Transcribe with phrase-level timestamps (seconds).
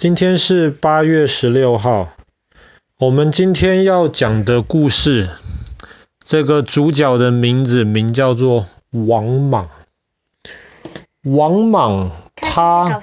[0.00, 2.08] 今天是八月十六号，
[2.96, 5.28] 我们今天要讲的故事，
[6.24, 9.68] 这个主角的名字名叫做王莽。
[11.22, 13.02] 王莽他，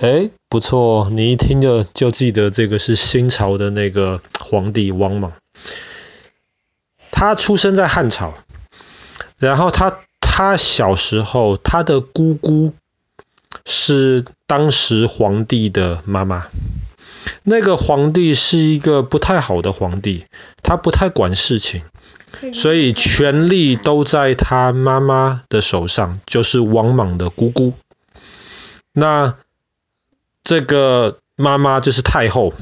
[0.00, 5.34] 哎，不错，你一听就就记得这个是新朝的那个皇帝王莽。
[7.10, 8.32] 他出生在汉朝，
[9.36, 12.72] 然后他他小时候他的姑姑。
[13.78, 16.46] 是当时皇帝的妈妈，
[17.42, 20.24] 那个皇帝是一个不太好的皇帝，
[20.62, 21.82] 他不太管事情，
[22.54, 27.74] 所以权力都在他妈妈的手上，就是王莽的姑姑。
[28.94, 29.36] 那
[30.42, 32.54] 这个妈妈就是太后，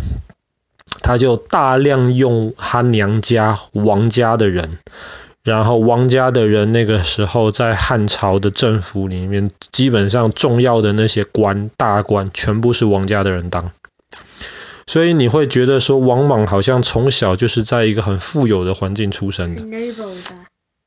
[1.01, 4.79] 她就大量用她娘家王家的人。
[5.45, 13.71] 然后王家的人那个时候在汉朝的政府里面，基本上重要的那些官大官，全部是王家的人当。
[14.87, 19.63] 所以你会觉得说王莽好像从小就是在一个很富有的环境出生的。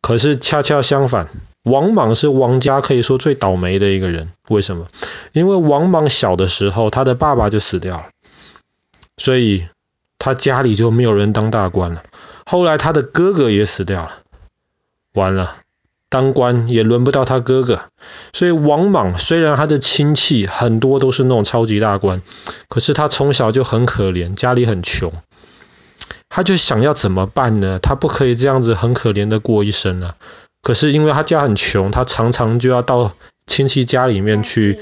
[0.01, 1.27] 可是恰恰相反，
[1.63, 4.31] 王莽是王家可以说最倒霉的一个人。
[4.49, 4.87] 为什么？
[5.33, 8.05] 因为王莽小的时候他的爸爸就死掉了，
[9.17, 9.67] 所以
[10.17, 12.01] 他家里就没有人当大官了。
[12.45, 14.19] 后来他的哥哥也死掉了。
[15.17, 15.57] 完了，
[16.09, 17.81] 当官也轮不到他哥哥，
[18.31, 22.21] 所以王莽虽然他的亲戚很多都是那种超级大官，
[22.69, 25.11] 可是他从小就很可怜，家里很穷，
[26.29, 27.79] 他就想要怎么办呢？
[27.79, 30.15] 他不可以这样子很可怜的过一生啊！
[30.61, 33.13] 可是因为他家很穷，他常常就要到
[33.45, 34.79] 亲戚家里面去，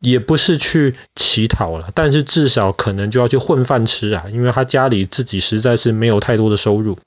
[0.00, 6.98] 也不是去乞讨了，但是至少可能就要去混饭吃啊，因为他家里自己实在是没有太多的收入。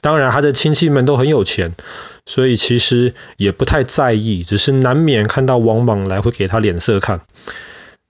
[0.00, 1.74] 当然，他的亲戚们都很有钱，
[2.26, 7.20] 所以其实也不太在意，只是难免看到王莽来会给他脸色看。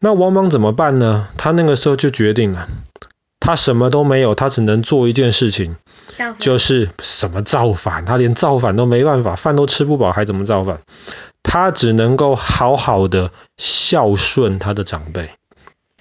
[0.00, 1.28] 那王莽怎么办呢？
[1.36, 2.69] 他那个时候就决定了，
[3.38, 5.77] 他什么都没有，他只能做一件事情，
[6.38, 10.81] 就是什么造反，他连造反都没办法，饭都吃不饱，还怎么造反？
[11.43, 15.31] 他只能够好好的孝顺他的长辈。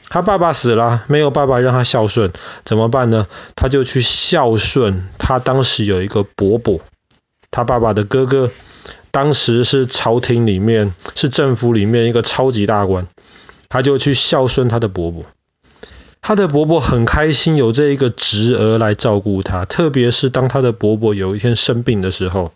[0.10, 2.32] 他爸爸死了，没有爸爸让他孝顺，
[2.66, 3.28] 怎么办呢？
[3.56, 6.82] 他就去孝顺他当时有一个伯伯，
[7.52, 8.50] 他爸爸的哥哥，
[9.12, 13.08] 当时是朝廷里面，是政府里面一个超级大官，
[13.70, 15.26] 他就去孝顺他的伯伯。
[16.22, 22.52] 他的伯伯很开心有这一个侄儿来照顾他，特别是当他的伯伯有一天生病的时候，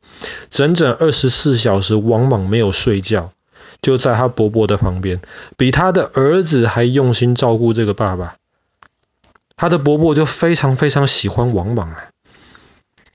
[0.50, 3.32] 整整二十四小时，王莽没有睡觉。
[3.84, 5.22] 就在他伯伯的旁边，
[5.58, 8.36] 比他的儿子还用心照顾这个爸爸。
[9.56, 12.08] 他的伯伯就非常非常喜欢王莽啊！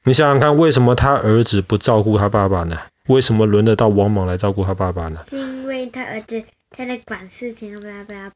[0.04, 2.78] 你想想看，为什么他儿子不照顾他爸爸呢？
[3.08, 5.20] 为什么轮得到王莽来照顾他爸爸呢？
[5.28, 8.30] 是因为他儿子他在管事情，不要不要。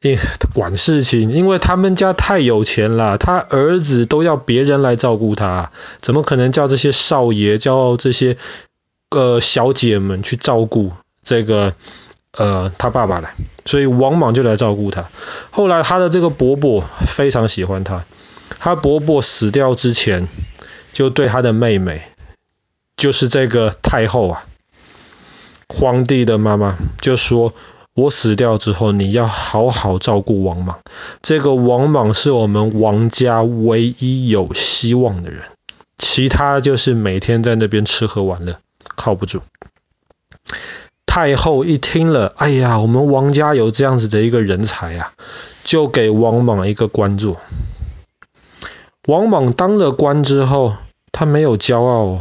[0.53, 5.71] 管事情，因为他们家太有钱了，他儿子都要别人来照顾他，
[6.01, 8.37] 怎么可能叫这些少爷叫这些
[9.11, 11.75] 呃小姐们去照顾这个？
[12.37, 13.35] 呃，他爸爸来，
[13.67, 15.07] 所以王莽就来照顾他。
[15.51, 18.05] 后来他的这个伯伯非常喜欢他，
[18.59, 20.29] 他伯伯死掉之前，
[20.95, 22.03] 就对他的妹妹，
[22.97, 24.45] 就是这个太后啊，
[25.69, 27.53] 皇帝的妈妈，就说
[27.93, 30.81] ：“我死掉之后，你要好好照顾王莽。
[31.21, 35.43] 这个王莽是我们王家唯一有希望的人，
[35.99, 38.59] 其他就是每天在那边吃喝玩乐，
[38.97, 39.43] 靠不住。”
[41.15, 45.13] 太后一听了，哎呀，我们王家有这样子的一个人才啊，
[45.63, 47.39] 就给王莽一个官做。
[49.07, 50.75] 王莽当了官之后，
[51.13, 52.21] 他没有骄傲哦，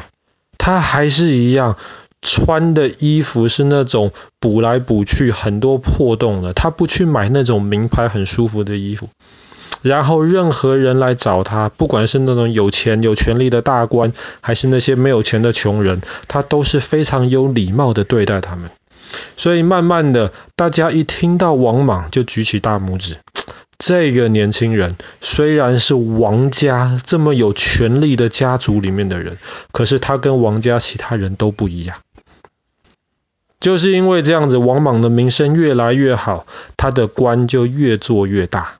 [0.58, 1.78] 他还是一样
[2.22, 9.08] 穿的衣服是那种补来补去很多破洞的，他不去买那种名牌很舒服的衣服。
[9.82, 18.70] 然后任何人来找他，不管是那种有钱有权力的大官，还是那些没有钱的穷人，他都是非常有礼貌的对待他们。
[19.42, 23.18] 所以慢慢的，大家一听到王莽就举起大拇指。
[23.80, 29.40] 这个年轻人虽然是王家这么有权力的家族里面的人，
[29.72, 31.98] 可是他跟王家其他人都不一样。
[33.60, 36.46] 就是因为这样子，王莽的名声越来越好，
[36.78, 38.76] 他的官就越做越大。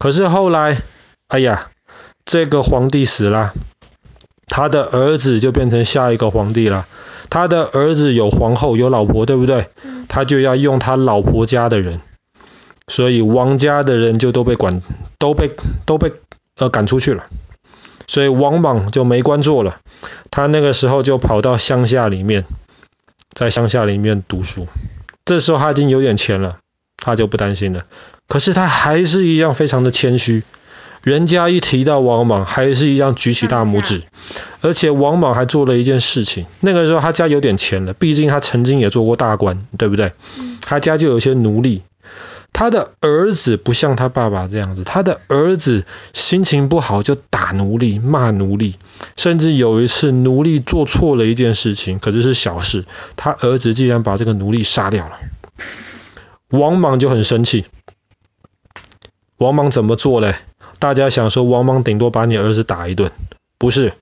[0.00, 0.82] 可是后来，
[1.28, 1.70] 哎呀，
[2.24, 3.52] 这个皇帝死了，
[4.48, 6.88] 他的儿子就变成下一个皇帝了。
[7.30, 9.68] 他的儿子有皇后有老婆，对不对？
[10.08, 12.00] 他就要用他老婆家的人，
[12.88, 14.82] 所以王家的人就都被管，
[15.18, 15.52] 都被
[15.86, 16.12] 都被
[16.56, 17.26] 呃赶出去了。
[18.08, 19.78] 所以王莽就没官做了，
[20.32, 22.44] 他那个时候就跑到乡下里面，
[23.32, 24.66] 在乡下里面读书。
[25.24, 26.58] 这时候他已经有点钱了，
[26.96, 27.86] 他就不担心了。
[28.26, 30.42] 可是他还是一样非常的谦虚，
[31.02, 34.02] 人家一提到王莽，还是一样举起大拇指。
[34.60, 40.12] 而且王莽还做了一件事情，那个时候他家有点钱了，毕竟他曾经也做过大官，对不对？
[40.60, 41.82] 他家就有一些奴隶。
[42.52, 48.74] 他的儿子不像他爸爸这样子，他的儿子心情不好就打奴隶、骂奴隶，
[49.16, 52.84] 甚至有一次奴隶做错了一件事情，可是是小事，
[53.16, 55.16] 他儿子竟然把这个奴隶杀掉了。
[56.50, 57.64] 王莽就很生气。
[59.38, 60.34] 王莽怎么做嘞？
[60.80, 63.12] 大家想说王莽顶多把你儿子打一顿，
[63.58, 63.92] 不是？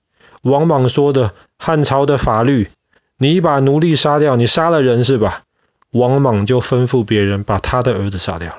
[0.41, 2.71] 王莽说的汉朝的法律，
[3.19, 5.43] 你把奴隶杀掉，你杀了人是吧？
[5.91, 8.57] 王莽就吩咐别人把他的儿子杀掉。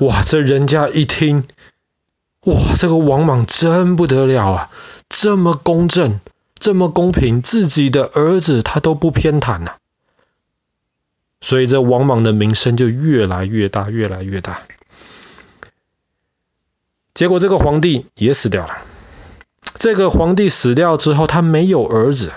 [0.00, 1.44] 哇，这人家一听，
[2.46, 4.70] 哇，这个王莽真不得了啊！
[5.10, 6.20] 这么公正，
[6.58, 9.74] 这么公平，自己的儿子他都不偏袒呐、
[11.42, 14.62] 所以这王莽的名声就越来越大，越来越大。
[17.20, 18.78] 结果这个皇帝也死掉了。
[19.74, 22.32] 这个皇帝死掉之后，他没有儿子。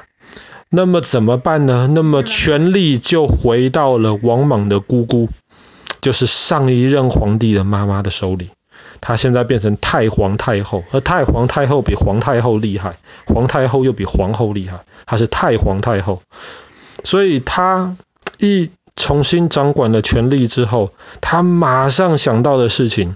[0.68, 1.88] 那么怎么办呢？
[1.90, 5.30] 那么权力就回到了王莽的姑姑，
[6.02, 8.50] 就是上一任皇帝的妈妈的手里。
[9.00, 16.22] 她现在变成太皇太后，而太皇太后比皇太后厉害，皇太后又比皇后厉害，她是太皇太后。
[17.06, 17.96] 所以她
[18.38, 20.92] 一重新掌管了权力之后，
[21.22, 23.16] 她马上想到的事情，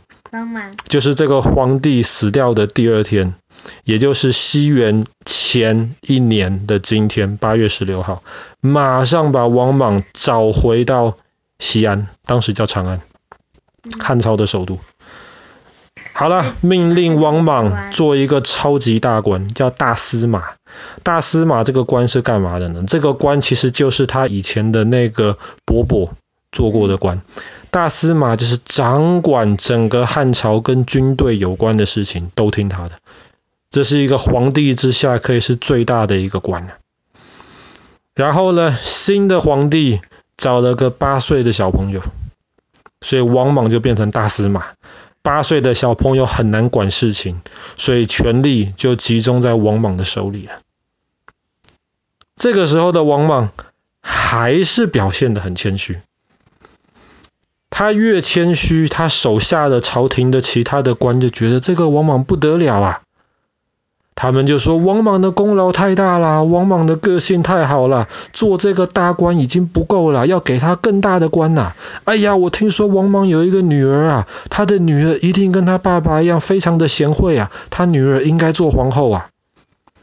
[0.88, 3.36] 就是这个皇帝死掉的第二天。
[3.84, 8.22] 也就是西元前一年的今天，八月十六号，
[8.62, 11.18] 马上把王莽找回到
[11.60, 13.02] 西安，当时叫长安，
[14.00, 14.80] 汉朝的首都。
[16.14, 20.54] 好了，命令王莽做一个超级大官，叫大司马。
[21.04, 22.84] 大司马这个官是干嘛的呢？
[22.88, 26.14] 这个官其实就是他以前的那个伯伯
[26.52, 27.22] 做过的官。
[27.70, 33.00] 大司马就是掌管整个汉朝跟军队有关的事情，都听他的。
[33.70, 36.68] 这是一个皇帝之下可以是最大的一个官。
[38.16, 40.02] 然后呢，新的皇帝
[40.38, 42.02] 找了个八岁的小朋友，
[43.02, 44.66] 所以王莽就变成大司马。
[45.22, 47.42] 八岁的小朋友很难管事情，
[47.76, 50.54] 所以权力就集中在王莽的手里了。
[52.38, 53.52] 这个时候的王莽
[54.00, 56.00] 还是表现得很谦虚。
[57.80, 63.02] 他越谦虚，他手下的朝廷的其他的官就觉得这个王莽不得了啊。
[64.16, 71.74] 他们就说王莽的功劳太大了，王莽的个性太好了，做这个大官已经不够了，要给他更大的官呐！
[72.06, 79.28] 哎呀，我听说王莽有一个女儿啊，他的女儿一定跟他爸爸一样非常的贤惠啊，他女儿应该做皇后啊。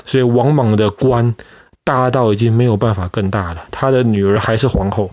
[0.04, 1.34] 所以王莽的官
[1.82, 5.10] 大到已经没有办法更大了，他的女儿还是皇后。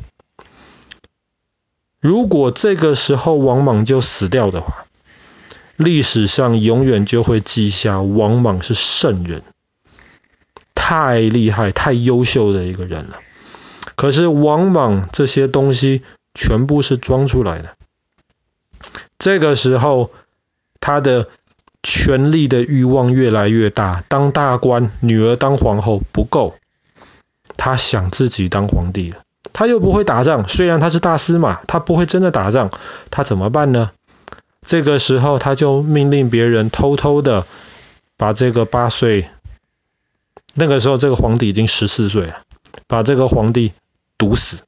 [2.01, 4.85] 如果这个时候王莽就死掉的话，
[5.77, 9.43] 历史上永远就会记下王莽是圣人，
[10.73, 13.19] 太厉害、太优秀的一个人了。
[13.95, 16.01] 可是王莽这些东西
[16.33, 17.75] 全部是装出来的。
[19.19, 20.09] 这个时候，
[20.79, 21.29] 他的
[21.83, 26.55] 权力的欲望越来越大，当大官，女儿当皇后不够，
[27.57, 29.17] 他想自己当皇帝了。
[29.53, 32.69] 他又不会打仗，虽然他是大司马，他不会真的打仗，
[33.09, 33.91] 他怎么办呢？
[34.65, 37.45] 这个时候，他就命令别人偷偷的
[38.17, 39.27] 把这个八岁，
[40.53, 42.41] 那个时候这个皇帝已经十四岁了，
[42.87, 43.73] 把这个皇帝
[44.17, 44.59] 毒死。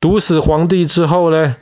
[0.00, 1.56] 毒死皇帝之后呢，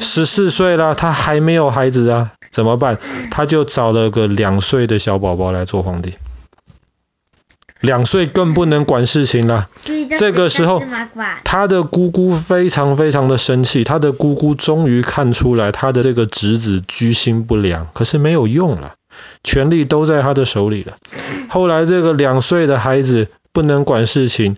[0.00, 2.98] 十四岁了，他还没有孩子啊，怎么办？
[3.30, 6.14] 他就找了个两岁的小宝宝来做皇帝。
[7.84, 9.68] 两岁更不能管事情了。
[10.18, 10.82] 这个时候，
[11.44, 13.84] 他的姑姑非常非常的生气。
[13.84, 18.94] 他的姑姑终于看出来他的这个侄子居心不良，可是没有用了，
[19.42, 20.94] 权力都在他的手里了。
[21.48, 24.56] 后来这个两岁的孩子不能管事情，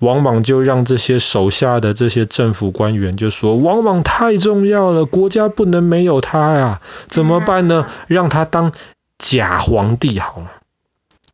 [0.00, 7.86] 往往就让这些手下的这些政府官员就说：“王莽太重要了，国家不能没有他呀，怎么办呢？
[8.08, 8.72] 让他当
[9.18, 10.50] 假皇帝好了。”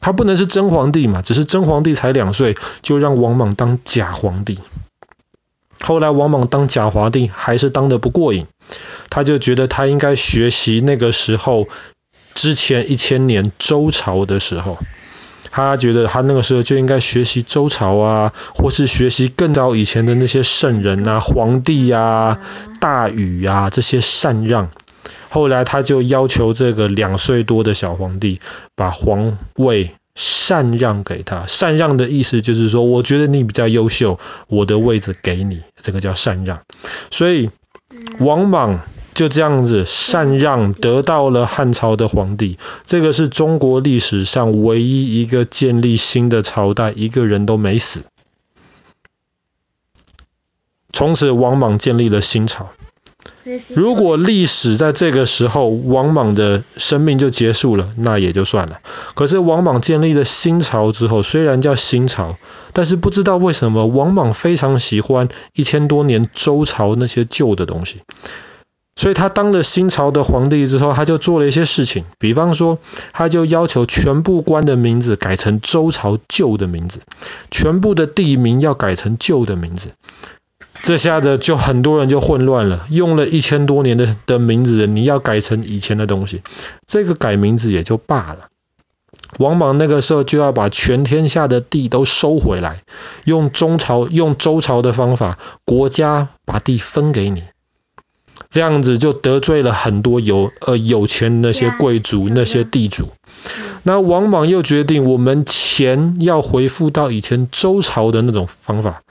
[0.01, 4.59] 他不能是真皇帝嘛，只是真皇帝才两岁，就让王莽当假皇帝。
[5.83, 8.47] 后来王莽当假皇帝还是当得不过瘾，
[9.09, 11.69] 他就觉得他应该学习那个时候
[12.35, 14.79] 之前一千年周朝的时候，
[15.51, 22.39] 他觉得他那个时候就应该学习周朝啊，或是学习更早以前的那些圣人啊、皇帝啊、
[22.79, 24.71] 大禹啊这些禅让。
[25.31, 28.41] 后来他就要求这个两岁多的小皇帝
[28.75, 31.47] 把皇位禅让给他。
[31.47, 34.19] 禅让的意思就是说，我觉得你比较优秀，
[34.49, 36.63] 我的位置给你，这个叫禅让。
[37.13, 37.51] 所以
[38.19, 38.81] 王莽
[39.15, 48.03] 就这样子禅让得到了汉朝的皇帝，这个是中国历史上唯一一个建立新的朝代，一个人都没死。
[50.93, 52.71] 从此王莽建立了新朝。
[53.75, 58.81] 如果历史在这个时候王莽的生命就结束了，那也就算了。
[59.15, 62.37] 可是王莽建立了新朝之后，虽然叫新朝，
[62.73, 68.03] 但是不知道为什么王莽非常喜欢一千多年周朝那些旧的东西，
[68.97, 72.79] 所以他当了新朝的皇帝之后，他就做了一些事情，比方说，
[73.13, 77.01] 他就要求全部官的名字改成周朝旧的名字，
[77.51, 79.93] 全部的地名要改成旧的名字。
[80.83, 86.43] 这下子就很多人就混乱了，用了一千多年的的名字，你要改成以前的东西，
[86.87, 88.49] 这个改名字也就罢了。
[89.39, 92.83] 王莽那个时候就要把全天下的地都收回来，
[93.25, 97.45] 用中朝用周朝的方法，国家把地分给你，
[98.49, 103.11] 这样子就得罪了很多有呃有钱那些贵族那些地主。
[103.83, 109.03] 那王莽又决定，我们钱要回复到以前周朝的那种方法。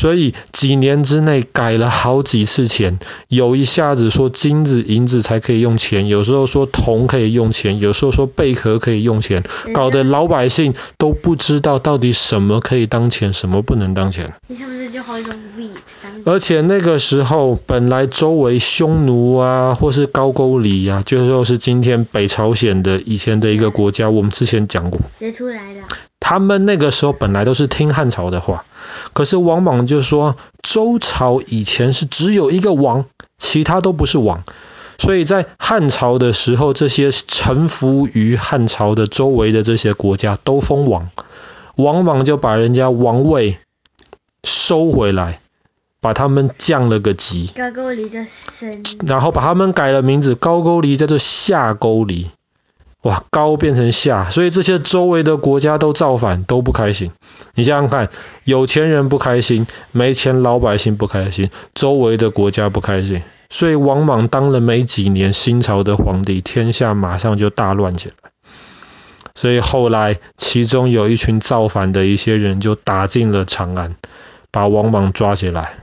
[0.00, 15.38] 所以几年之内改了好几次钱，有一下子说金子银子才可以用钱，有时候说铜可以用钱，有时候说贝壳可以用钱，搞得老百姓都不知道到底什么可以当钱，什么不能当钱你是不是就好像。
[16.24, 24.98] 而且那个时候本来周围匈奴啊，或是高句丽啊，就说是今天北朝鲜的以前的一个国家，我们之前讲过。
[25.18, 25.80] 谁出来的？
[26.20, 28.64] 他们那个时候本来都是听汉朝的话。
[29.12, 33.04] 可是王莽就说，周朝以前是只有一个王，
[33.38, 34.44] 其他都不是王，
[34.98, 41.10] 所以在汉朝的时候，这些臣服于汉朝的周围的这些国家都封王，
[41.76, 43.58] 王莽就把人家王位
[44.44, 45.40] 收回来，
[46.00, 52.30] 把他们降了个级，高句丽叫升，然后把他们改了名字，高句丽叫做下勾离。
[53.02, 57.12] 哇，高变成下，所以这些周围的国家都造反，都不开心。
[57.54, 58.10] 你想想看，
[58.44, 63.22] 有钱人不开心，没钱老百姓不开心，周围的国家不开心。
[63.48, 68.30] 所以王莽当了没几年新朝的皇帝，天下马上就大乱起来。
[69.34, 73.96] 所以后来其中有一群造反的一些人就打进了长安，
[74.50, 75.78] 把王莽抓起来。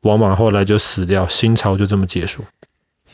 [0.00, 2.42] 王莽后来就死掉，新朝就这么结束。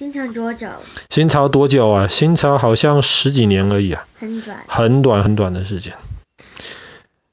[0.01, 0.67] 新朝多久？
[1.11, 2.09] 新朝多久啊？
[2.09, 5.93] 新朝好像十几年而已啊，很短，很短很短的时间。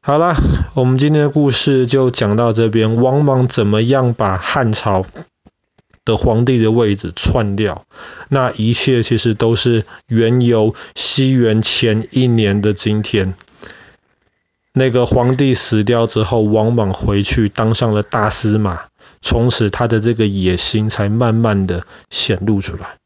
[0.02, 0.36] 好了，
[0.74, 3.02] 我们今天的故事就讲到这边。
[3.02, 5.06] 王莽怎么样把汉朝
[6.04, 7.86] 的皇帝的位置篡掉？
[8.28, 13.34] 那一切其实都是缘由西元前一年的今天，
[14.77, 18.81] 那个皇帝死掉之后，王莽回去当上了大司马。
[19.22, 22.98] 从此，他的这个野心才慢慢的显露出来。